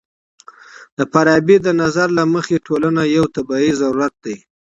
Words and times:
د 0.97 0.99
فارابي 1.11 1.57
د 1.65 1.67
نظر 1.81 2.07
له 2.17 2.23
مخې 2.33 2.63
ټولنه 2.67 3.01
يو 3.15 3.25
طبيعي 3.35 3.71
ضرورت 3.81 4.13
دی. 4.23 4.35